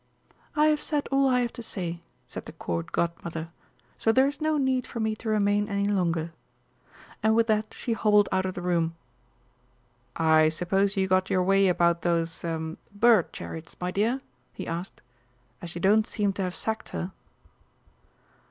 "I 0.55 0.65
have 0.65 0.81
said 0.81 1.07
all 1.11 1.27
I 1.29 1.41
have 1.41 1.53
to 1.53 1.61
say," 1.61 2.01
said 2.27 2.47
the 2.47 2.53
Court 2.53 2.91
Godmother, 2.91 3.49
"so 3.99 4.11
there 4.11 4.25
is 4.27 4.41
no 4.41 4.57
need 4.57 4.87
for 4.87 4.99
me 4.99 5.15
to 5.17 5.29
remain 5.29 5.69
any 5.69 5.85
longer." 5.85 6.33
And 7.21 7.35
with 7.35 7.45
that 7.45 7.71
she 7.71 7.93
hobbled 7.93 8.27
out 8.31 8.47
of 8.47 8.55
the 8.55 8.63
room. 8.63 8.95
"I 10.15 10.49
suppose 10.49 10.97
you 10.97 11.07
got 11.07 11.29
your 11.29 11.43
way 11.43 11.67
about 11.67 12.01
those 12.01 12.43
ah 12.43 12.73
bird 12.91 13.31
chariots, 13.31 13.75
my 13.79 13.91
dear?" 13.91 14.21
he 14.53 14.65
asked, 14.65 15.03
"as 15.61 15.75
you 15.75 15.81
don't 15.81 16.07
seem 16.07 16.33
to 16.33 16.41
have 16.41 16.55
sacked 16.55 16.89
her!" 16.89 17.11